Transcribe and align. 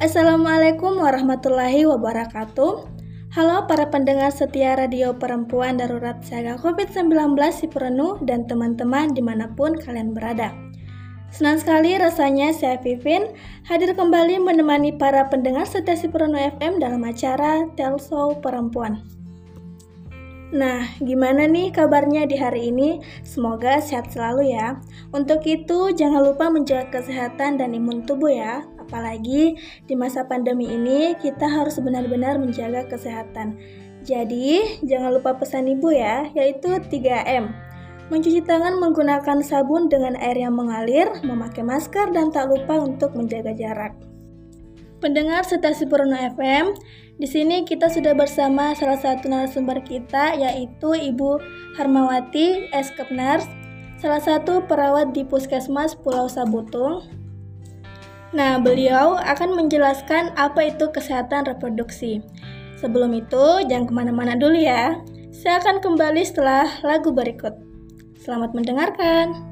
Assalamualaikum 0.00 0.96
warahmatullahi 0.96 1.84
wabarakatuh. 1.84 2.88
Halo 3.36 3.68
para 3.68 3.92
pendengar 3.92 4.32
setia 4.32 4.72
Radio 4.72 5.12
Perempuan 5.12 5.76
Darurat 5.76 6.24
Siaga 6.24 6.56
COVID-19 6.56 7.36
Sipurenu 7.52 8.16
dan 8.24 8.48
teman-teman 8.48 9.12
di 9.12 9.20
mana 9.20 9.52
pun 9.52 9.76
kalian 9.76 10.16
berada. 10.16 10.56
Senang 11.28 11.60
sekali 11.60 12.00
rasanya 12.00 12.48
saya 12.56 12.80
Vivin 12.80 13.28
hadir 13.68 13.92
kembali 13.92 14.40
menemani 14.40 14.96
para 14.96 15.28
pendengar 15.28 15.68
setia 15.68 16.00
Sipurenu 16.00 16.40
FM 16.56 16.80
dalam 16.80 17.04
acara 17.04 17.68
Telso 17.76 18.40
Perempuan. 18.40 19.04
Nah, 20.50 20.82
gimana 20.98 21.44
nih 21.44 21.76
kabarnya 21.76 22.26
di 22.26 22.40
hari 22.40 22.74
ini? 22.74 23.04
Semoga 23.22 23.78
sehat 23.78 24.10
selalu 24.16 24.50
ya. 24.50 24.80
Untuk 25.14 25.46
itu, 25.46 25.94
jangan 25.94 26.26
lupa 26.26 26.48
menjaga 26.50 26.88
kesehatan 26.88 27.60
dan 27.60 27.70
imun 27.70 28.02
tubuh 28.02 28.34
ya. 28.34 28.66
Apalagi 28.90 29.54
di 29.86 29.94
masa 29.94 30.26
pandemi 30.26 30.66
ini 30.66 31.14
kita 31.22 31.46
harus 31.46 31.78
benar-benar 31.78 32.42
menjaga 32.42 32.90
kesehatan. 32.90 33.54
Jadi, 34.02 34.82
jangan 34.82 35.14
lupa 35.14 35.38
pesan 35.38 35.70
ibu 35.70 35.94
ya, 35.94 36.26
yaitu 36.34 36.74
3M. 36.90 37.54
Mencuci 38.10 38.42
tangan 38.42 38.82
menggunakan 38.82 39.38
sabun 39.46 39.86
dengan 39.86 40.18
air 40.18 40.34
yang 40.34 40.58
mengalir, 40.58 41.06
memakai 41.22 41.62
masker, 41.62 42.10
dan 42.10 42.34
tak 42.34 42.50
lupa 42.50 42.82
untuk 42.82 43.14
menjaga 43.14 43.54
jarak. 43.54 43.94
Pendengar 44.98 45.46
Stasi 45.46 45.86
Purno 45.86 46.18
FM, 46.18 46.74
di 47.22 47.28
sini 47.30 47.62
kita 47.62 47.86
sudah 47.86 48.16
bersama 48.18 48.74
salah 48.74 48.98
satu 48.98 49.30
narasumber 49.30 49.80
kita 49.86 50.34
yaitu 50.36 50.92
Ibu 50.92 51.38
Harmawati 51.78 52.66
S. 52.74 52.90
Kepnars, 52.98 53.46
salah 54.02 54.20
satu 54.20 54.64
perawat 54.64 55.14
di 55.14 55.22
Puskesmas 55.22 55.94
Pulau 55.94 56.26
Sabutung. 56.26 57.19
Nah, 58.30 58.62
beliau 58.62 59.18
akan 59.18 59.58
menjelaskan 59.58 60.30
apa 60.38 60.70
itu 60.70 60.86
kesehatan 60.94 61.50
reproduksi. 61.50 62.22
Sebelum 62.78 63.10
itu, 63.12 63.66
jangan 63.66 63.90
ke 63.90 63.92
mana-mana 63.92 64.38
dulu 64.38 64.54
ya. 64.54 65.02
Saya 65.34 65.58
akan 65.58 65.82
kembali 65.82 66.22
setelah 66.22 66.70
lagu 66.86 67.10
berikut. 67.10 67.58
Selamat 68.22 68.54
mendengarkan. 68.54 69.49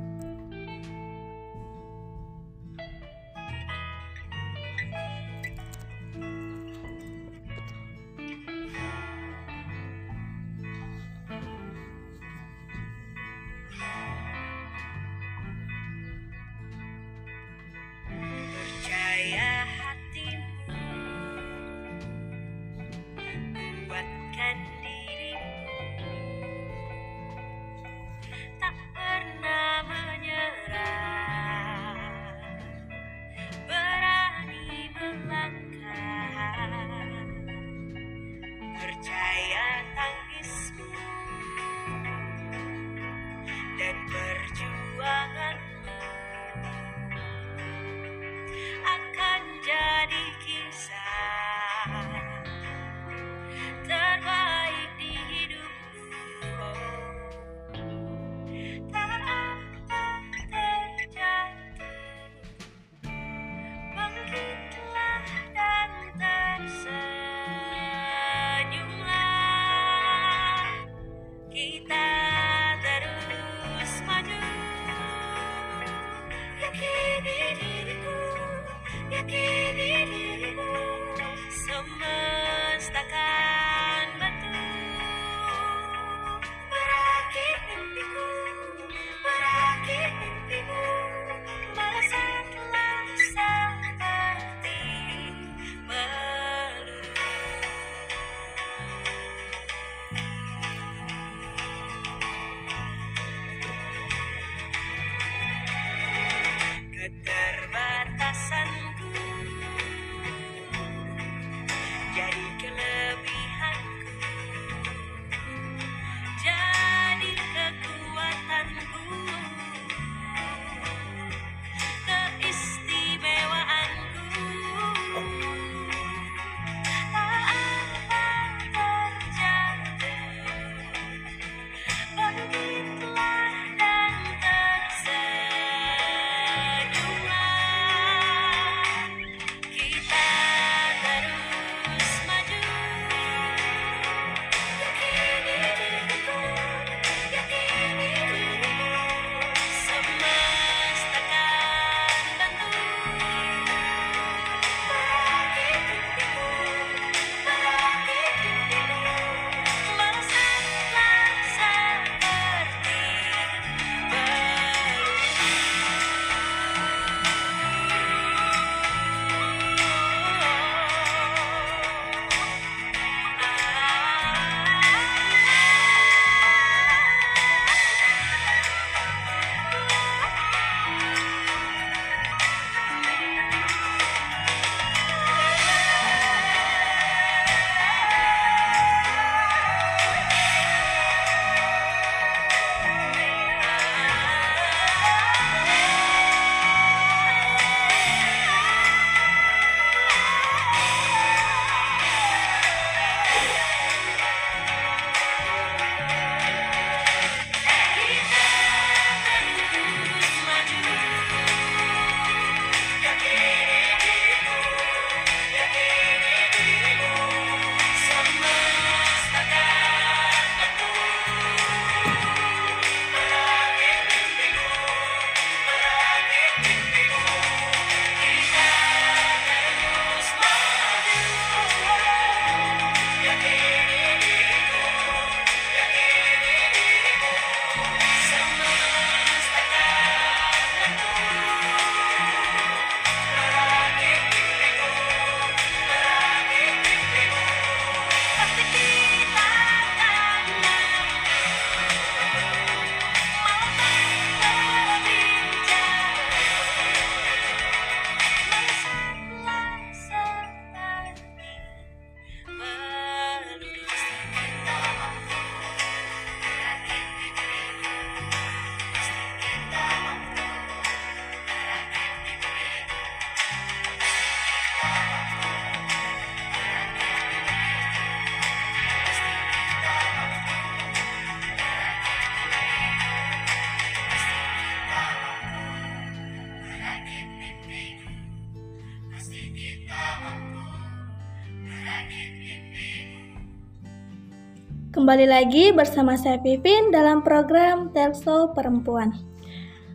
Kembali 295.08 295.24
lagi 295.24 295.72
bersama 295.72 296.20
saya 296.20 296.36
Pipin 296.36 296.92
dalam 296.92 297.24
program 297.24 297.88
Telso 297.96 298.52
Perempuan. 298.52 299.16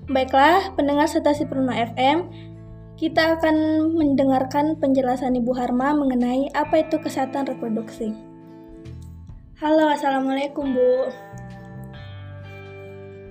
Baiklah, 0.10 0.74
pendengar 0.74 1.06
stasiun 1.06 1.54
Pruno 1.54 1.69
FM, 1.69 2.33
kita 2.98 3.38
akan 3.38 3.54
mendengarkan 3.94 4.74
penjelasan 4.81 5.38
Ibu 5.38 5.54
Harma 5.54 5.94
mengenai 5.94 6.50
apa 6.57 6.81
itu 6.81 6.98
kesehatan 6.98 7.45
reproduksi. 7.45 8.10
Halo, 9.62 9.86
Assalamualaikum 9.94 10.74
Bu. 10.74 11.13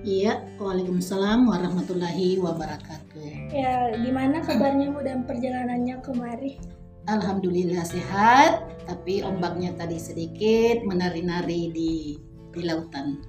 Iya, 0.07 0.39
Waalaikumsalam 0.63 1.51
warahmatullahi 1.51 2.39
wabarakatuh. 2.39 3.51
Ya, 3.51 3.91
gimana 3.99 4.39
kabarnya 4.39 4.87
Bu 4.87 5.03
dan 5.03 5.27
perjalanannya 5.27 5.99
kemari? 5.99 6.63
Alhamdulillah 7.03 7.83
sehat, 7.83 8.63
tapi 8.87 9.19
ombaknya 9.19 9.75
tadi 9.75 9.99
sedikit 9.99 10.87
menari-nari 10.87 11.67
di 11.73 12.15
di 12.55 12.61
lautan. 12.63 13.19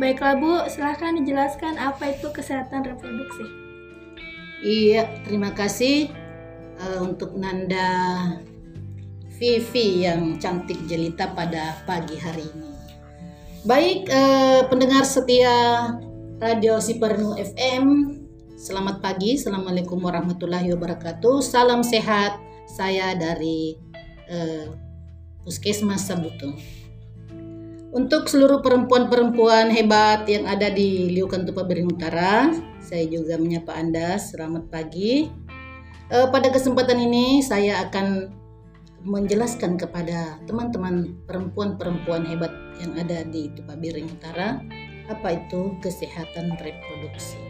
Baiklah 0.00 0.40
Bu, 0.40 0.64
silahkan 0.72 1.12
dijelaskan 1.20 1.76
apa 1.76 2.16
itu 2.16 2.32
kesehatan 2.32 2.88
reproduksi. 2.88 3.44
Iya, 4.64 5.08
terima 5.28 5.52
kasih 5.52 6.08
uh, 6.80 7.04
untuk 7.04 7.36
Nanda 7.36 7.88
Vivi 9.40 10.04
yang 10.04 10.36
cantik 10.40 10.80
jelita 10.88 11.32
pada 11.32 11.84
pagi 11.84 12.16
hari 12.16 12.44
ini. 12.44 12.70
Baik 13.60 14.08
eh, 14.08 14.60
pendengar 14.72 15.04
setia 15.04 15.52
Radio 16.40 16.80
Sipernu 16.80 17.36
FM, 17.36 17.84
selamat 18.60 19.00
pagi, 19.00 19.40
assalamualaikum 19.40 19.96
warahmatullahi 20.04 20.68
wabarakatuh. 20.76 21.40
Salam 21.40 21.80
sehat, 21.80 22.36
saya 22.68 23.16
dari 23.16 23.80
eh, 24.28 24.68
Puskesmas 25.40 26.04
Sabutung. 26.04 26.60
Untuk 27.96 28.28
seluruh 28.28 28.60
perempuan-perempuan 28.60 29.72
hebat 29.72 30.28
yang 30.28 30.44
ada 30.44 30.68
di 30.68 31.08
Liukan 31.08 31.48
Tupa 31.48 31.64
Bering 31.64 31.88
Utara, 31.88 32.52
saya 32.84 33.08
juga 33.08 33.40
menyapa 33.40 33.72
Anda. 33.72 34.20
Selamat 34.20 34.68
pagi. 34.68 35.32
Eh, 36.12 36.28
pada 36.28 36.52
kesempatan 36.52 37.00
ini 37.00 37.40
saya 37.40 37.80
akan 37.88 38.28
menjelaskan 39.08 39.80
kepada 39.80 40.36
teman-teman 40.44 41.16
perempuan-perempuan 41.24 42.28
hebat 42.28 42.52
yang 42.84 42.92
ada 43.00 43.24
di 43.24 43.48
Tupa 43.56 43.72
Biring 43.72 44.12
Utara 44.20 44.60
apa 45.08 45.28
itu 45.32 45.80
kesehatan 45.80 46.60
reproduksi. 46.60 47.49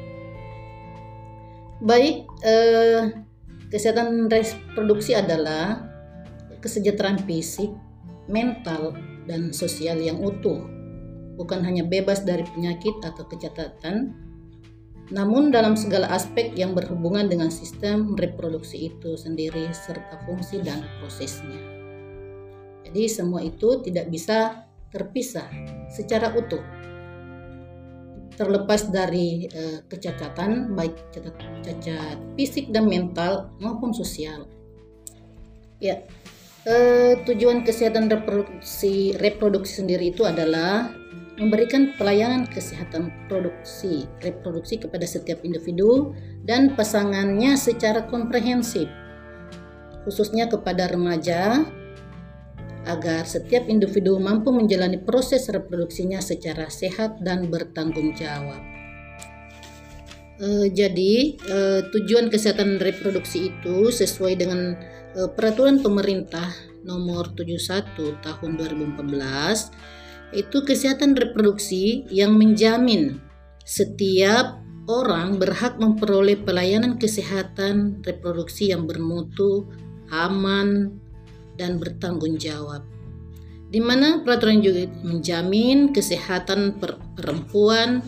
Baik, 1.81 2.29
eh, 2.45 3.25
kesehatan 3.73 4.29
reproduksi 4.29 5.17
adalah 5.17 5.89
kesejahteraan 6.61 7.25
fisik, 7.25 7.73
mental, 8.29 8.93
dan 9.25 9.49
sosial 9.57 9.97
yang 9.97 10.21
utuh, 10.21 10.61
bukan 11.41 11.65
hanya 11.65 11.81
bebas 11.87 12.21
dari 12.21 12.45
penyakit 12.45 13.01
atau 13.01 13.25
kecacatan, 13.25 14.13
namun 15.09 15.49
dalam 15.49 15.73
segala 15.73 16.13
aspek 16.13 16.53
yang 16.53 16.77
berhubungan 16.77 17.27
dengan 17.33 17.49
sistem 17.49 18.13
reproduksi 18.13 18.93
itu 18.93 19.17
sendiri 19.17 19.73
serta 19.73 20.21
fungsi 20.29 20.61
dan 20.61 20.85
prosesnya. 21.01 21.59
Jadi 22.85 23.09
semua 23.09 23.41
itu 23.41 23.81
tidak 23.81 24.13
bisa 24.13 24.69
terpisah 24.93 25.47
secara 25.89 26.35
utuh. 26.35 26.63
Terlepas 28.41 28.89
dari 28.89 29.45
eh, 29.45 29.85
kecacatan 29.85 30.73
baik 30.73 31.13
cacat, 31.13 31.37
cacat 31.61 32.17
fisik 32.41 32.73
dan 32.73 32.89
mental 32.89 33.53
maupun 33.61 33.93
sosial. 33.93 34.49
Ya, 35.77 36.01
eh, 36.65 37.21
tujuan 37.29 37.69
kesehatan 37.69 38.09
reproduksi 38.09 39.13
reproduksi 39.21 39.85
sendiri 39.85 40.09
itu 40.17 40.25
adalah 40.25 40.89
memberikan 41.37 41.97
pelayanan 41.97 42.49
kesehatan 42.49 43.13
produksi 43.29 44.09
reproduksi 44.25 44.77
kepada 44.77 45.05
setiap 45.05 45.41
individu 45.45 46.13
dan 46.45 46.77
pasangannya 46.77 47.57
secara 47.57 48.05
komprehensif 48.09 48.89
khususnya 50.05 50.49
kepada 50.53 50.89
remaja 50.89 51.65
agar 52.89 53.29
setiap 53.29 53.69
individu 53.69 54.17
mampu 54.17 54.49
menjalani 54.55 54.97
proses 55.01 55.49
reproduksinya 55.53 56.23
secara 56.23 56.73
sehat 56.73 57.21
dan 57.21 57.53
bertanggung 57.53 58.17
jawab. 58.17 58.61
E, 60.41 60.73
jadi 60.73 61.37
e, 61.37 61.59
tujuan 61.93 62.33
kesehatan 62.33 62.81
reproduksi 62.81 63.53
itu 63.53 63.93
sesuai 63.93 64.35
dengan 64.41 64.73
e, 65.13 65.29
peraturan 65.37 65.85
pemerintah 65.85 66.49
nomor 66.81 67.37
71 67.37 68.25
tahun 68.25 68.51
2014 68.57 70.33
itu 70.33 70.59
kesehatan 70.65 71.13
reproduksi 71.19 72.09
yang 72.09 72.39
menjamin 72.41 73.21
setiap 73.69 74.57
orang 74.89 75.39
berhak 75.39 75.77
memperoleh 75.79 76.41
pelayanan 76.41 76.99
kesehatan 76.99 78.03
reproduksi 78.03 78.75
yang 78.75 78.89
bermutu, 78.89 79.71
aman, 80.11 80.99
dan 81.61 81.77
bertanggung 81.77 82.41
jawab. 82.41 82.81
Di 83.69 83.79
mana 83.79 84.25
peraturan 84.25 84.65
juga 84.65 84.89
menjamin 85.05 85.93
kesehatan 85.93 86.81
perempuan 87.15 88.01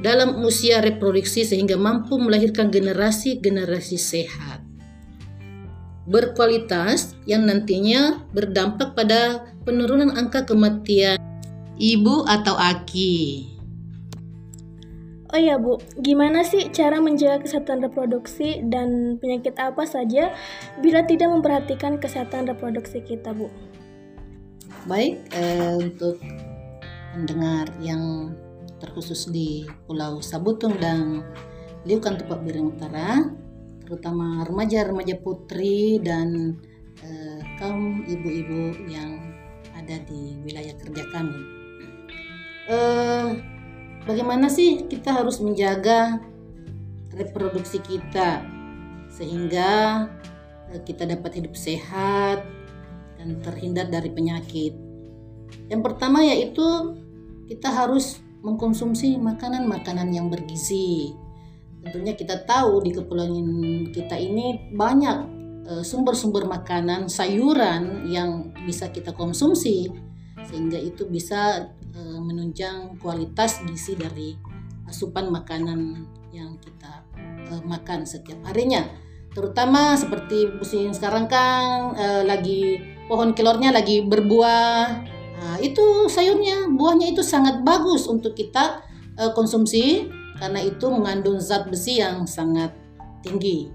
dalam 0.00 0.40
usia 0.46 0.78
reproduksi 0.78 1.42
sehingga 1.42 1.74
mampu 1.74 2.16
melahirkan 2.16 2.70
generasi-generasi 2.70 3.98
sehat 3.98 4.70
berkualitas 6.10 7.14
yang 7.28 7.46
nantinya 7.46 8.26
berdampak 8.34 8.98
pada 8.98 9.46
penurunan 9.62 10.10
angka 10.18 10.42
kematian 10.42 11.22
ibu 11.78 12.26
atau 12.26 12.58
aki. 12.58 13.46
Oh 15.30 15.38
ya 15.38 15.62
Bu, 15.62 15.78
gimana 16.02 16.42
sih 16.42 16.74
cara 16.74 16.98
menjaga 16.98 17.46
kesehatan 17.46 17.86
reproduksi 17.86 18.66
dan 18.66 19.14
penyakit 19.22 19.54
apa 19.62 19.86
saja 19.86 20.34
bila 20.82 21.06
tidak 21.06 21.30
memperhatikan 21.30 22.02
kesehatan 22.02 22.50
reproduksi 22.50 22.98
kita 22.98 23.30
Bu? 23.30 23.46
Baik, 24.90 25.22
eh, 25.38 25.78
untuk 25.78 26.18
pendengar 27.14 27.70
yang 27.78 28.34
terkhusus 28.82 29.30
di 29.30 29.62
Pulau 29.86 30.18
Sabutung 30.18 30.74
dan 30.82 31.22
Liukan 31.86 32.18
Tupak 32.18 32.42
Biring 32.42 32.74
Utara, 32.74 33.22
terutama 33.86 34.42
remaja-remaja 34.50 35.14
putri 35.22 36.02
dan 36.02 36.58
uh, 37.06 37.40
kaum 37.56 38.02
ibu-ibu 38.04 38.76
yang 38.90 39.16
ada 39.78 39.96
di 40.04 40.36
wilayah 40.44 40.74
kerja 40.76 41.04
kami. 41.14 41.40
Uh, 42.70 43.59
bagaimana 44.04 44.48
sih 44.48 44.86
kita 44.88 45.12
harus 45.16 45.40
menjaga 45.40 46.20
reproduksi 47.16 47.82
kita 47.82 48.44
sehingga 49.10 50.06
uh, 50.70 50.80
kita 50.86 51.04
dapat 51.04 51.42
hidup 51.42 51.54
sehat 51.58 52.46
dan 53.20 53.36
terhindar 53.44 53.90
dari 53.90 54.08
penyakit. 54.08 54.72
Yang 55.66 55.82
pertama 55.82 56.24
yaitu 56.24 56.96
kita 57.50 57.68
harus 57.68 58.22
mengkonsumsi 58.40 59.20
makanan-makanan 59.20 60.08
yang 60.14 60.32
bergizi 60.32 61.12
tentunya 61.80 62.12
kita 62.12 62.44
tahu 62.44 62.84
di 62.84 62.92
kepulauan 62.92 63.88
kita 63.92 64.16
ini 64.16 64.70
banyak 64.72 65.18
eh, 65.68 65.84
sumber-sumber 65.84 66.44
makanan 66.44 67.08
sayuran 67.08 68.08
yang 68.08 68.52
bisa 68.68 68.92
kita 68.92 69.16
konsumsi 69.16 69.88
sehingga 70.44 70.76
itu 70.80 71.08
bisa 71.08 71.72
menunjang 71.98 73.00
kualitas 73.02 73.62
gizi 73.66 73.98
dari 73.98 74.38
asupan 74.90 75.30
makanan 75.30 76.06
yang 76.34 76.58
kita 76.58 77.02
uh, 77.50 77.62
makan 77.66 78.06
setiap 78.06 78.38
harinya. 78.46 78.86
Terutama 79.30 79.94
seperti 79.94 80.50
musim 80.50 80.90
sekarang 80.90 81.30
kan 81.30 81.94
uh, 81.94 82.22
lagi 82.26 82.82
pohon 83.06 83.34
kelornya 83.34 83.70
lagi 83.74 84.02
berbuah. 84.02 84.86
Nah, 85.40 85.56
itu 85.64 86.10
sayurnya 86.10 86.68
buahnya 86.68 87.16
itu 87.16 87.24
sangat 87.24 87.64
bagus 87.64 88.04
untuk 88.04 88.36
kita 88.36 88.84
konsumsi 89.32 90.08
karena 90.40 90.64
itu 90.64 90.88
mengandung 90.88 91.36
zat 91.40 91.68
besi 91.68 92.00
yang 92.00 92.24
sangat 92.24 92.72
tinggi. 93.20 93.68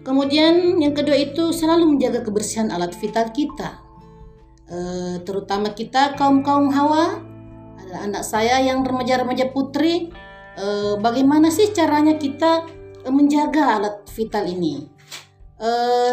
Kemudian 0.00 0.80
yang 0.80 0.96
kedua 0.96 1.12
itu 1.16 1.52
selalu 1.52 1.96
menjaga 1.96 2.24
kebersihan 2.24 2.72
alat 2.72 2.96
vital 2.96 3.28
kita, 3.36 3.84
e, 4.70 4.78
terutama 5.26 5.74
kita 5.74 6.14
kaum 6.14 6.46
kaum 6.46 6.70
hawa, 6.70 7.18
ada 7.82 8.06
anak 8.06 8.22
saya 8.22 8.62
yang 8.62 8.86
remaja-remaja 8.86 9.50
putri, 9.50 10.14
e, 10.54 10.66
bagaimana 11.02 11.50
sih 11.50 11.74
caranya 11.74 12.14
kita 12.14 12.64
menjaga 13.10 13.76
alat 13.76 13.96
vital 14.14 14.46
ini? 14.46 14.86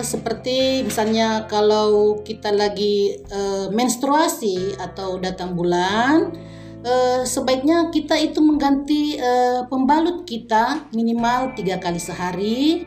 Seperti 0.03 0.83
misalnya 0.83 1.47
kalau 1.47 2.19
kita 2.19 2.51
lagi 2.51 3.23
menstruasi 3.71 4.75
atau 4.75 5.15
datang 5.23 5.55
bulan, 5.55 6.35
eh, 6.83 7.21
sebaiknya 7.25 7.89
kita 7.89 8.15
itu 8.19 8.39
mengganti 8.43 9.17
eh, 9.17 9.61
pembalut 9.67 10.23
kita 10.27 10.91
minimal 10.93 11.55
tiga 11.57 11.79
kali 11.81 11.99
sehari. 11.99 12.85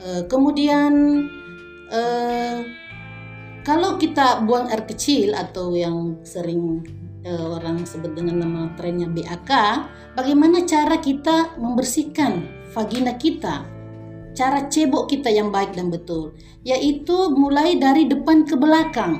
Eh, 0.00 0.22
kemudian 0.26 0.92
eh, 1.92 2.56
kalau 3.60 4.00
kita 4.00 4.40
buang 4.48 4.72
air 4.72 4.88
kecil 4.88 5.36
atau 5.36 5.76
yang 5.76 6.16
sering 6.24 6.80
uh, 7.26 7.60
orang 7.60 7.84
sebut 7.84 8.16
dengan 8.16 8.44
nama 8.44 8.72
trennya 8.76 9.08
BAK, 9.10 9.50
bagaimana 10.16 10.64
cara 10.64 10.96
kita 10.96 11.56
membersihkan 11.60 12.48
vagina 12.72 13.16
kita? 13.20 13.68
Cara 14.32 14.70
cebok 14.70 15.10
kita 15.10 15.28
yang 15.28 15.50
baik 15.50 15.74
dan 15.74 15.90
betul, 15.90 16.32
yaitu 16.62 17.34
mulai 17.34 17.76
dari 17.76 18.06
depan 18.06 18.46
ke 18.46 18.54
belakang. 18.56 19.18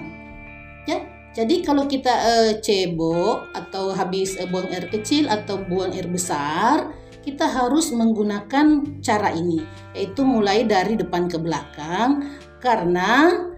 Ya, 0.88 1.04
jadi 1.36 1.60
kalau 1.60 1.84
kita 1.84 2.10
uh, 2.10 2.52
cebok 2.62 3.52
atau 3.52 3.92
habis 3.92 4.38
uh, 4.40 4.48
buang 4.48 4.70
air 4.72 4.88
kecil 4.88 5.28
atau 5.28 5.60
buang 5.60 5.92
air 5.92 6.08
besar, 6.08 6.94
kita 7.20 7.44
harus 7.44 7.92
menggunakan 7.92 8.96
cara 9.04 9.36
ini, 9.36 9.60
yaitu 9.92 10.24
mulai 10.24 10.64
dari 10.64 10.96
depan 10.96 11.28
ke 11.28 11.36
belakang 11.36 12.24
karena 12.64 13.49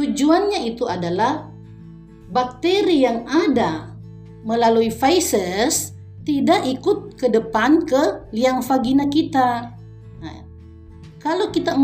tujuannya 0.00 0.64
itu 0.64 0.88
adalah 0.88 1.52
bakteri 2.32 3.04
yang 3.04 3.28
ada 3.28 3.92
melalui 4.40 4.88
feces 4.88 5.92
tidak 6.24 6.64
ikut 6.64 7.20
ke 7.20 7.28
depan 7.28 7.84
ke 7.84 8.32
liang 8.32 8.64
vagina 8.64 9.04
kita. 9.12 9.76
Nah, 10.24 10.40
kalau 11.20 11.52
kita 11.52 11.76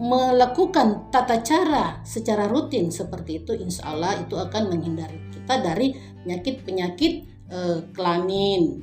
melakukan 0.00 1.12
tata 1.12 1.44
cara 1.44 2.00
secara 2.00 2.48
rutin 2.48 2.88
seperti 2.88 3.44
itu, 3.44 3.52
insya 3.52 3.92
Allah 3.92 4.16
itu 4.16 4.40
akan 4.40 4.72
menghindari 4.72 5.20
kita 5.36 5.60
dari 5.60 5.92
penyakit-penyakit 6.24 7.12
eh, 7.52 7.78
kelamin. 7.92 8.80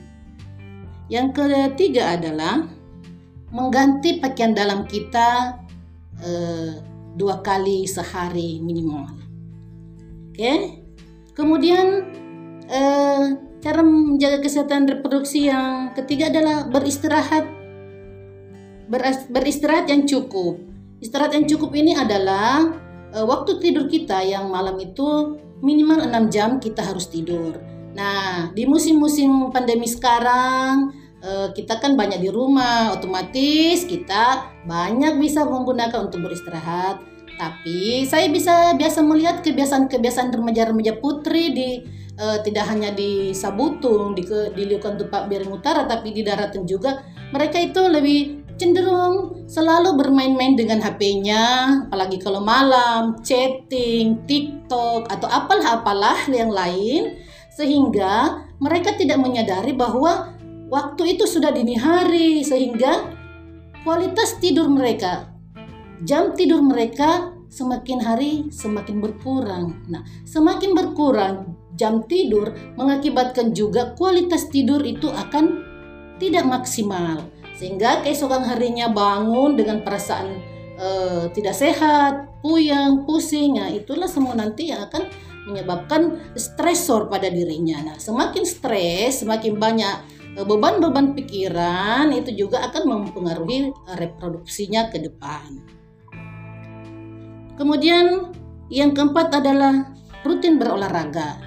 Yang 1.09 1.27
ketiga 1.33 2.19
adalah 2.19 2.67
mengganti 3.49 4.19
pakaian 4.19 4.53
dalam 4.53 4.85
kita 4.85 5.55
eh, 6.21 6.86
dua 7.17 7.41
kali 7.41 7.89
sehari 7.89 8.61
minimal. 8.61 9.09
Oke, 10.31 10.53
kemudian 11.33 12.13
eh, 12.69 13.25
cara 13.59 13.81
menjaga 13.81 14.45
kesehatan 14.45 14.85
reproduksi 14.85 15.49
yang 15.49 15.97
ketiga 15.97 16.29
adalah 16.29 16.69
beristirahat 16.69 17.57
beristirahat 19.33 19.91
yang 19.91 20.07
cukup 20.07 20.67
Istirahat 20.97 21.37
yang 21.37 21.45
cukup 21.45 21.77
ini 21.77 21.93
adalah 21.93 22.73
uh, 23.13 23.25
waktu 23.29 23.61
tidur 23.61 23.85
kita 23.85 24.17
yang 24.25 24.49
malam 24.49 24.81
itu 24.81 25.37
minimal 25.61 26.01
6 26.09 26.33
jam 26.33 26.49
kita 26.57 26.81
harus 26.81 27.05
tidur. 27.05 27.61
Nah, 27.93 28.49
di 28.53 28.65
musim-musim 28.65 29.53
pandemi 29.53 29.85
sekarang 29.85 30.89
uh, 31.23 31.49
kita 31.53 31.79
kan 31.81 31.95
banyak 31.97 32.21
di 32.21 32.29
rumah, 32.29 32.93
otomatis 32.97 33.85
kita 33.85 34.51
banyak 34.65 35.17
bisa 35.21 35.45
menggunakan 35.47 36.09
untuk 36.09 36.25
beristirahat. 36.25 37.01
Tapi 37.37 38.01
saya 38.09 38.33
bisa 38.33 38.73
biasa 38.73 39.05
melihat 39.05 39.45
kebiasaan-kebiasaan 39.45 40.33
remaja-remaja 40.33 40.97
putri 40.97 41.53
di 41.53 41.69
uh, 42.17 42.41
tidak 42.41 42.65
hanya 42.65 42.89
di 42.91 43.29
Sabutung, 43.31 44.17
di 44.17 44.25
di 44.57 44.63
Liukan 44.65 44.97
Tupak 44.97 45.29
Biring 45.29 45.53
Utara, 45.53 45.85
tapi 45.85 46.11
di 46.13 46.25
daratan 46.25 46.65
juga. 46.65 47.05
Mereka 47.29 47.57
itu 47.61 47.81
lebih 47.85 48.47
cenderung 48.57 49.45
selalu 49.45 50.01
bermain-main 50.01 50.57
dengan 50.57 50.81
HP-nya, 50.81 51.45
apalagi 51.87 52.17
kalau 52.17 52.41
malam, 52.41 53.21
chatting, 53.21 54.25
TikTok, 54.25 55.05
atau 55.13 55.29
apalah-apalah 55.29 56.25
yang 56.33 56.49
lain, 56.49 57.21
sehingga 57.53 58.43
mereka 58.57 58.97
tidak 58.97 59.21
menyadari 59.21 59.77
bahwa 59.77 60.36
waktu 60.67 61.17
itu 61.17 61.23
sudah 61.27 61.51
dini 61.51 61.75
hari, 61.75 62.43
sehingga 62.43 63.11
kualitas 63.83 64.39
tidur 64.39 64.67
mereka, 64.67 65.31
jam 66.03 66.35
tidur 66.35 66.63
mereka 66.63 67.37
semakin 67.47 67.99
hari 68.03 68.31
semakin 68.51 68.99
berkurang. 68.99 69.87
Nah, 69.87 70.03
semakin 70.27 70.75
berkurang 70.75 71.55
jam 71.79 72.03
tidur 72.05 72.51
mengakibatkan 72.75 73.55
juga 73.55 73.95
kualitas 73.95 74.51
tidur 74.51 74.83
itu 74.83 75.07
akan 75.07 75.63
tidak 76.17 76.43
maksimal 76.49 77.21
sehingga 77.57 78.05
keesokan 78.05 78.45
harinya 78.45 78.89
bangun 78.89 79.57
dengan 79.57 79.81
perasaan 79.81 80.41
uh, 80.77 81.25
tidak 81.33 81.57
sehat, 81.57 82.29
puyeng, 82.41 83.05
pusing, 83.05 83.57
ya 83.57 83.73
itulah 83.73 84.05
semua 84.05 84.37
nanti 84.37 84.69
yang 84.69 84.85
akan 84.85 85.09
menyebabkan 85.47 86.21
stresor 86.35 87.07
pada 87.07 87.31
dirinya. 87.31 87.79
Nah, 87.81 87.97
semakin 87.97 88.43
stres, 88.43 89.23
semakin 89.23 89.57
banyak 89.57 89.95
beban-beban 90.37 91.17
pikiran 91.17 92.13
itu 92.13 92.45
juga 92.45 92.69
akan 92.69 92.83
mempengaruhi 93.09 93.73
reproduksinya 93.97 94.93
ke 94.93 95.01
depan. 95.01 95.49
Kemudian 97.57 98.29
yang 98.69 98.93
keempat 98.93 99.33
adalah 99.33 99.97
rutin 100.21 100.59
berolahraga 100.61 101.41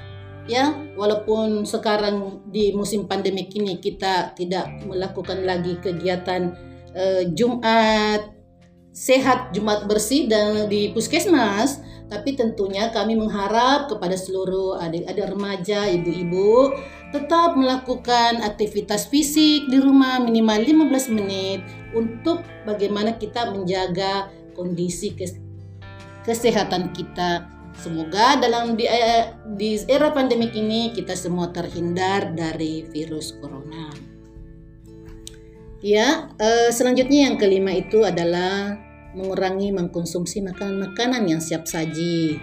ya 0.50 0.74
walaupun 0.98 1.62
sekarang 1.62 2.42
di 2.50 2.74
musim 2.74 3.06
pandemi 3.06 3.46
ini 3.46 3.78
kita 3.78 4.34
tidak 4.34 4.66
melakukan 4.82 5.46
lagi 5.46 5.78
kegiatan 5.78 6.56
uh, 6.96 7.22
Jumat 7.30 8.34
sehat 8.90 9.54
Jumat 9.54 9.86
bersih 9.86 10.26
dan 10.26 10.66
di 10.66 10.90
puskesmas 10.90 11.78
tapi 12.10 12.34
tentunya 12.34 12.90
kami 12.90 13.14
mengharap 13.14 13.86
kepada 13.86 14.18
seluruh 14.18 14.82
adik-adik 14.82 15.30
remaja 15.30 15.86
ibu-ibu 15.86 16.74
tetap 17.10 17.58
melakukan 17.58 18.42
aktivitas 18.42 19.10
fisik 19.10 19.66
di 19.66 19.78
rumah 19.82 20.22
minimal 20.22 20.62
15 20.62 21.16
menit 21.16 21.60
untuk 21.90 22.42
bagaimana 22.62 23.18
kita 23.18 23.50
menjaga 23.50 24.30
kondisi 24.54 25.10
kesehatan 26.22 26.94
kita 26.94 27.50
Semoga 27.80 28.36
dalam 28.36 28.74
di, 28.74 28.84
eh, 28.84 29.30
di 29.56 29.78
era 29.86 30.10
pandemik 30.10 30.52
ini 30.52 30.90
kita 30.92 31.14
semua 31.14 31.48
terhindar 31.54 32.34
dari 32.34 32.84
virus 32.84 33.32
corona. 33.38 33.88
Ya, 35.80 36.28
eh, 36.36 36.68
selanjutnya 36.74 37.30
yang 37.30 37.36
kelima 37.40 37.72
itu 37.72 38.04
adalah 38.04 38.76
mengurangi 39.16 39.72
mengkonsumsi 39.72 40.44
makanan-makanan 40.44 41.24
yang 41.24 41.40
siap 41.40 41.64
saji. 41.64 42.36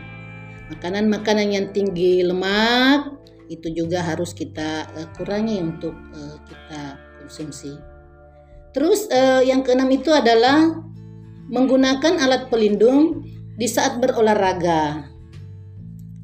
Makanan-makanan 0.73 1.47
yang 1.53 1.67
tinggi 1.69 2.25
lemak 2.25 3.13
itu 3.47 3.67
juga 3.71 4.03
harus 4.03 4.31
kita 4.35 4.87
eh, 4.95 5.07
kurangi 5.15 5.63
untuk 5.63 5.95
eh, 6.13 6.37
kita 6.47 6.81
konsumsi. 7.23 7.73
Terus 8.75 9.09
eh, 9.09 9.47
yang 9.47 9.63
keenam 9.63 9.89
itu 9.89 10.11
adalah 10.13 10.87
menggunakan 11.47 12.19
alat 12.19 12.51
pelindung 12.51 13.23
di 13.57 13.65
saat 13.65 13.97
berolahraga. 13.97 15.09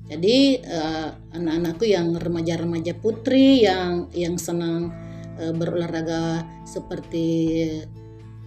Jadi 0.03 0.61
uh, 0.61 1.09
anak-anakku 1.33 1.89
yang 1.89 2.13
remaja-remaja 2.13 2.93
putri 3.01 3.65
yang 3.65 4.11
yang 4.13 4.37
senang 4.37 4.93
uh, 5.41 5.49
berolahraga 5.55 6.45
seperti 6.67 7.25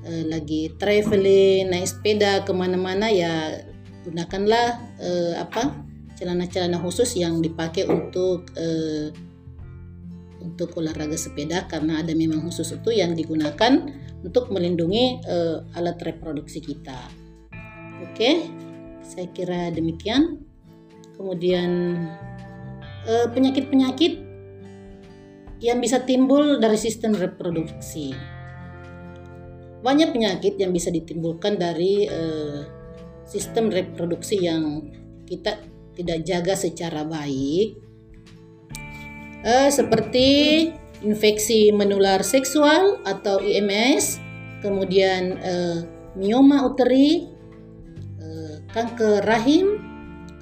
uh, 0.04 0.25
lagi 0.30 0.71
traveling, 0.78 1.73
naik 1.73 1.90
sepeda 1.90 2.47
ke 2.47 2.52
mana-mana 2.54 3.11
ya 3.11 3.66
gunakanlah 4.06 4.78
uh, 5.02 5.42
apa 5.42 5.75
celana-celana 6.16 6.80
khusus 6.80 7.20
yang 7.20 7.44
dipakai 7.44 7.85
untuk 7.85 8.49
uh, 8.56 9.08
untuk 10.40 10.73
olahraga 10.80 11.18
sepeda 11.18 11.68
karena 11.68 12.00
ada 12.00 12.16
memang 12.16 12.40
khusus 12.49 12.73
itu 12.73 12.94
yang 12.94 13.12
digunakan 13.12 13.92
untuk 14.25 14.49
melindungi 14.49 15.20
uh, 15.28 15.62
alat 15.76 16.00
reproduksi 16.00 16.64
kita. 16.64 16.96
Oke, 18.04 18.49
saya 19.04 19.28
kira 19.32 19.73
demikian 19.73 20.44
kemudian 21.16 21.96
eh, 23.08 23.26
penyakit-penyakit 23.32 24.20
yang 25.64 25.80
bisa 25.80 26.04
timbul 26.04 26.61
dari 26.61 26.76
sistem 26.76 27.16
reproduksi. 27.16 28.12
Banyak 29.80 30.12
penyakit 30.12 30.61
yang 30.61 30.76
bisa 30.76 30.92
ditimbulkan 30.92 31.56
dari 31.56 32.04
uh, 32.04 32.61
sistem 33.25 33.73
reproduksi 33.73 34.44
yang 34.44 34.85
kita 35.25 35.56
tidak 35.96 36.28
jaga 36.28 36.54
secara 36.54 37.02
baik, 37.02 37.80
uh, 39.42 39.72
seperti 39.72 40.28
infeksi 41.00 41.72
menular 41.72 42.20
seksual 42.20 43.00
atau 43.08 43.40
IMS, 43.40 44.20
kemudian 44.60 45.40
uh, 45.40 45.78
mioma 46.14 46.62
uteri, 46.68 47.26
uh, 48.20 48.62
kanker 48.70 49.24
rahim, 49.24 49.80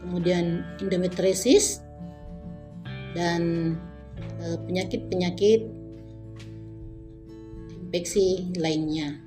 kemudian 0.05 0.63
endometriosis 0.85 1.81
dan 3.17 3.75
eh, 4.43 4.59
penyakit-penyakit 4.69 5.65
infeksi 7.89 8.53
lainnya. 8.61 9.24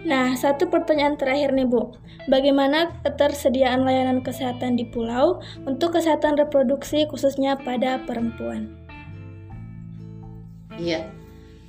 Nah, 0.00 0.32
satu 0.32 0.72
pertanyaan 0.72 1.20
terakhir 1.20 1.52
nih 1.52 1.68
Bu. 1.68 1.92
Bagaimana 2.32 2.88
ketersediaan 3.04 3.84
layanan 3.84 4.24
kesehatan 4.24 4.80
di 4.80 4.88
pulau 4.88 5.44
untuk 5.68 5.92
kesehatan 5.96 6.40
reproduksi 6.40 7.04
khususnya 7.04 7.60
pada 7.60 8.00
perempuan? 8.08 8.80
Iya, 10.80 11.04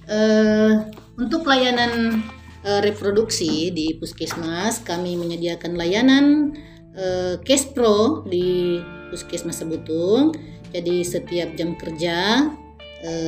uh, 0.08 0.88
untuk 1.20 1.44
layanan 1.44 2.24
uh, 2.64 2.80
reproduksi 2.80 3.68
di 3.76 4.00
puskesmas 4.00 4.80
kami 4.80 5.20
menyediakan 5.20 5.76
layanan 5.76 6.56
uh, 6.96 7.36
Case 7.44 7.68
Pro 7.76 8.24
di 8.24 8.80
Puskesmas 9.12 9.60
Sebutung. 9.60 10.32
Jadi 10.72 11.04
setiap 11.04 11.52
jam 11.60 11.76
kerja 11.76 12.48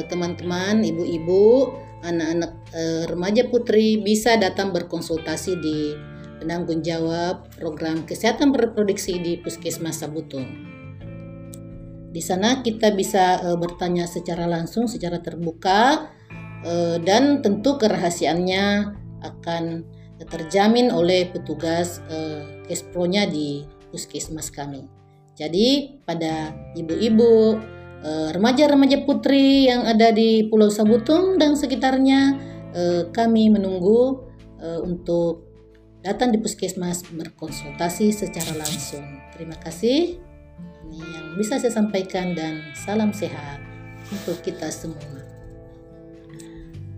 teman-teman, 0.06 0.86
ibu-ibu, 0.86 1.74
anak-anak 2.04 2.52
uh, 2.76 3.04
remaja 3.08 3.48
putri 3.48 4.04
bisa 4.04 4.36
datang 4.36 4.76
berkonsultasi 4.76 5.52
di 5.64 5.96
penanggung 6.44 6.84
jawab 6.84 7.48
program 7.56 8.04
kesehatan 8.04 8.52
reproduksi 8.52 9.16
di 9.24 9.40
Puskesmas 9.40 10.04
Sabutung. 10.04 10.46
Di 12.14 12.22
sana 12.22 12.62
kita 12.62 12.94
bisa 12.94 13.42
uh, 13.42 13.58
bertanya 13.58 14.06
secara 14.06 14.46
langsung, 14.46 14.86
secara 14.86 15.24
terbuka, 15.24 16.12
uh, 16.68 16.98
dan 17.02 17.42
tentu 17.42 17.80
kerahasiaannya 17.80 18.66
akan 19.24 19.64
terjamin 20.30 20.94
oleh 20.94 21.32
petugas 21.32 22.00
uh, 22.12 22.64
Kespronya 22.64 23.28
di 23.28 23.68
puskesmas 23.92 24.48
kami. 24.48 24.88
Jadi 25.36 26.00
pada 26.08 26.54
ibu-ibu, 26.78 27.60
remaja-remaja 28.04 29.08
putri 29.08 29.72
yang 29.72 29.88
ada 29.88 30.12
di 30.12 30.52
Pulau 30.52 30.68
Sabutung 30.68 31.40
dan 31.40 31.56
sekitarnya, 31.56 32.36
uh, 32.76 33.02
kami 33.16 33.48
menunggu 33.48 34.28
uh, 34.60 34.80
untuk 34.84 35.48
datang 36.04 36.36
di 36.36 36.40
puskesmas 36.44 37.08
berkonsultasi 37.08 38.12
secara 38.12 38.60
langsung. 38.60 39.08
Terima 39.32 39.56
kasih. 39.56 40.20
Ini 40.84 41.00
yang 41.00 41.28
bisa 41.40 41.58
saya 41.58 41.72
sampaikan 41.72 42.36
dan 42.36 42.60
salam 42.76 43.16
sehat 43.16 43.64
untuk 44.12 44.44
kita 44.44 44.68
semua. 44.68 45.24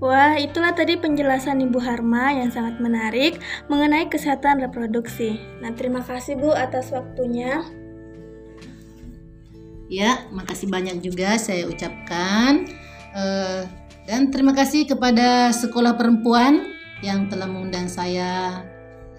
Wah, 0.03 0.35
itulah 0.35 0.75
tadi 0.75 1.00
penjelasan 1.00 1.63
Ibu 1.71 1.79
Harma 1.79 2.35
yang 2.35 2.51
sangat 2.51 2.83
menarik 2.83 3.39
mengenai 3.72 4.11
kesehatan 4.11 4.59
reproduksi. 4.59 5.39
Nah, 5.63 5.72
terima 5.72 6.03
kasih 6.03 6.35
Bu 6.35 6.51
atas 6.51 6.91
waktunya. 6.91 7.63
Ya, 9.85 10.25
makasih 10.33 10.65
banyak 10.65 11.05
juga 11.05 11.37
saya 11.37 11.69
ucapkan. 11.69 12.65
Uh, 13.13 13.69
dan 14.09 14.33
terima 14.33 14.53
kasih 14.57 14.89
kepada 14.89 15.53
Sekolah 15.53 15.93
Perempuan 15.93 16.74
yang 17.05 17.29
telah 17.29 17.45
mengundang 17.45 17.85
saya 17.85 18.65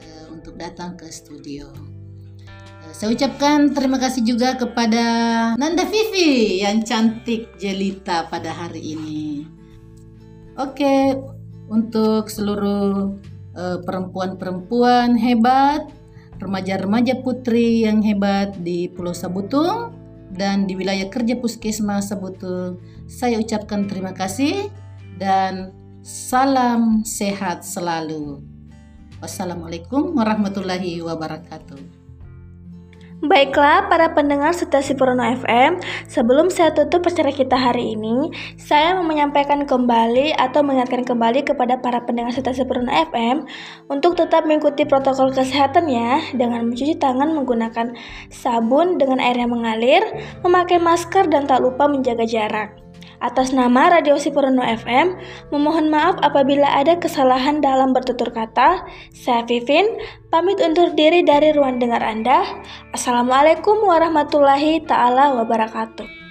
uh, 0.03 0.27
untuk 0.35 0.59
datang 0.59 0.99
ke 0.99 1.07
studio. 1.07 1.71
Uh, 2.83 2.91
saya 2.91 3.15
ucapkan 3.15 3.71
terima 3.71 4.03
kasih 4.03 4.27
juga 4.27 4.59
kepada 4.59 5.05
Nanda 5.55 5.87
Vivi 5.87 6.59
yang 6.67 6.83
cantik 6.83 7.55
jelita 7.63 8.27
pada 8.27 8.51
hari 8.51 8.99
ini. 8.99 9.47
Oke, 10.59 11.15
untuk 11.71 12.27
seluruh 12.27 13.15
perempuan 13.57 14.37
perempuan-perempuan 14.37 15.17
hebat, 15.17 15.89
remaja-remaja 16.37 17.25
putri 17.25 17.89
yang 17.89 18.05
hebat 18.05 18.53
di 18.61 18.89
Pulau 18.93 19.17
Sabutung 19.17 19.96
dan 20.37 20.69
di 20.69 20.77
wilayah 20.77 21.09
kerja 21.09 21.41
Puskesmas 21.41 22.13
Sabutung, 22.13 22.79
saya 23.09 23.41
ucapkan 23.41 23.89
terima 23.89 24.13
kasih 24.13 24.69
dan 25.17 25.73
salam 26.05 27.03
sehat 27.03 27.65
selalu. 27.65 28.45
Wassalamualaikum 29.19 30.13
warahmatullahi 30.13 31.01
wabarakatuh. 31.01 31.96
Baiklah 33.25 33.89
para 33.89 34.13
pendengar 34.13 34.53
setia 34.53 34.85
Purno 34.93 35.25
FM, 35.25 35.81
sebelum 36.05 36.53
saya 36.53 36.77
tutup 36.77 37.09
acara 37.09 37.33
kita 37.33 37.57
hari 37.57 37.97
ini, 37.97 38.29
saya 38.61 38.93
mau 38.93 39.09
menyampaikan 39.09 39.65
kembali 39.65 40.37
atau 40.37 40.61
mengingatkan 40.61 41.01
kembali 41.01 41.49
kepada 41.49 41.81
para 41.81 42.05
pendengar 42.05 42.37
setia 42.37 42.69
Purno 42.69 42.93
FM 42.93 43.49
untuk 43.89 44.21
tetap 44.21 44.45
mengikuti 44.45 44.85
protokol 44.85 45.33
kesehatan 45.33 45.89
ya 45.89 46.21
dengan 46.37 46.69
mencuci 46.69 47.01
tangan 47.01 47.33
menggunakan 47.33 47.97
sabun 48.29 49.01
dengan 49.01 49.17
air 49.25 49.41
yang 49.41 49.49
mengalir, 49.49 50.05
memakai 50.45 50.77
masker 50.77 51.33
dan 51.33 51.49
tak 51.49 51.65
lupa 51.65 51.89
menjaga 51.89 52.29
jarak. 52.29 52.86
Atas 53.27 53.51
nama 53.51 53.91
Radio 53.91 54.23
Sipurno 54.23 54.63
FM, 54.63 55.19
memohon 55.51 55.91
maaf 55.91 56.15
apabila 56.23 56.79
ada 56.79 56.95
kesalahan 56.95 57.59
dalam 57.59 57.91
bertutur 57.91 58.31
kata. 58.31 58.87
Saya 59.11 59.43
Vivin, 59.51 59.83
pamit 60.31 60.63
undur 60.63 60.95
diri 60.95 61.27
dari 61.27 61.51
ruang 61.51 61.83
dengar 61.83 62.07
Anda. 62.07 62.47
Assalamualaikum 62.95 63.83
warahmatullahi 63.83 64.79
taala 64.87 65.35
wabarakatuh. 65.43 66.26